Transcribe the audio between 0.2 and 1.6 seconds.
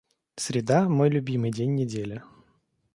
Среда- мой любимый